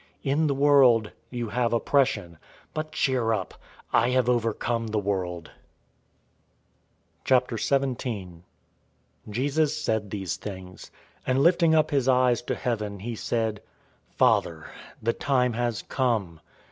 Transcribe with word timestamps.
In 0.23 0.47
the 0.47 0.55
world 0.55 1.11
you 1.29 1.49
have 1.49 1.73
oppression; 1.73 2.39
but 2.73 2.91
cheer 2.91 3.33
up! 3.33 3.53
I 3.93 4.09
have 4.09 4.27
overcome 4.27 4.87
the 4.87 4.97
world." 4.97 5.51
017:001 7.25 8.41
Jesus 9.29 9.79
said 9.79 10.09
these 10.09 10.37
things, 10.37 10.89
and 11.27 11.37
lifting 11.43 11.75
up 11.75 11.91
his 11.91 12.07
eyes 12.07 12.41
to 12.41 12.55
heaven, 12.55 13.01
he 13.01 13.13
said, 13.15 13.61
"Father, 14.17 14.65
the 15.03 15.13
time 15.13 15.53
has 15.53 15.83
come. 15.83 16.41